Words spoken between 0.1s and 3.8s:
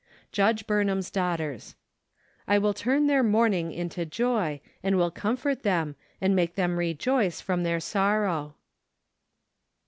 Judge Burnham's Daughters." I will turn their mourning